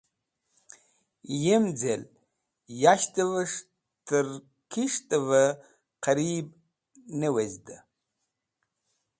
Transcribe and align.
Yemzel, 1.43 2.01
yashtves̃h 2.81 3.57
trẽ 4.05 4.41
kis̃ht’v-e 4.71 5.43
qarib 6.03 6.47
ne 7.19 7.27
wezde. 7.35 7.75